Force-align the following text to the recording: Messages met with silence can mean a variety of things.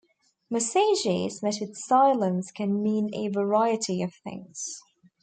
Messages 0.49 1.43
met 1.43 1.57
with 1.61 1.77
silence 1.77 2.51
can 2.51 2.81
mean 2.81 3.13
a 3.13 3.27
variety 3.27 4.01
of 4.01 4.15
things. 4.15 4.81